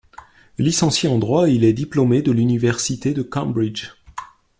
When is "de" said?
2.23-2.31, 3.13-3.21